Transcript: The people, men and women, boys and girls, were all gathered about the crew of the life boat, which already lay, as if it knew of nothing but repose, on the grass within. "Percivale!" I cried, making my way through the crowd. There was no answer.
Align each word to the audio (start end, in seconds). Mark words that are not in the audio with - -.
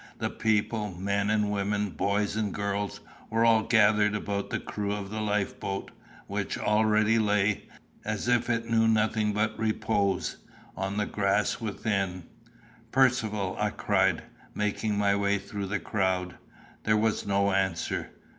The 0.17 0.31
people, 0.31 0.95
men 0.99 1.29
and 1.29 1.51
women, 1.51 1.91
boys 1.91 2.35
and 2.35 2.51
girls, 2.51 3.01
were 3.29 3.45
all 3.45 3.61
gathered 3.61 4.15
about 4.15 4.49
the 4.49 4.59
crew 4.59 4.91
of 4.93 5.11
the 5.11 5.21
life 5.21 5.59
boat, 5.59 5.91
which 6.25 6.57
already 6.57 7.19
lay, 7.19 7.69
as 8.03 8.27
if 8.27 8.49
it 8.49 8.67
knew 8.67 8.85
of 8.85 8.89
nothing 8.89 9.31
but 9.31 9.59
repose, 9.59 10.37
on 10.75 10.97
the 10.97 11.05
grass 11.05 11.61
within. 11.61 12.23
"Percivale!" 12.91 13.55
I 13.59 13.69
cried, 13.69 14.23
making 14.55 14.97
my 14.97 15.15
way 15.15 15.37
through 15.37 15.67
the 15.67 15.77
crowd. 15.79 16.33
There 16.83 16.97
was 16.97 17.27
no 17.27 17.51
answer. 17.51 18.09